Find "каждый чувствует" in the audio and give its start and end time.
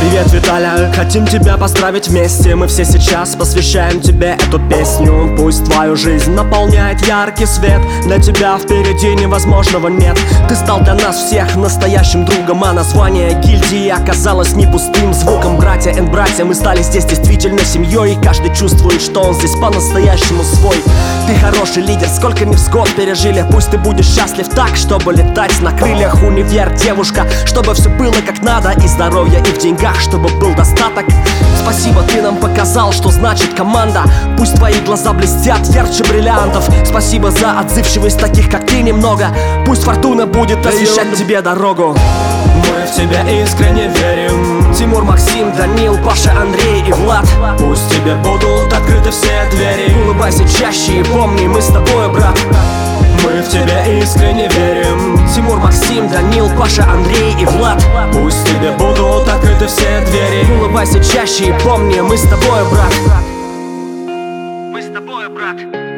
18.22-19.02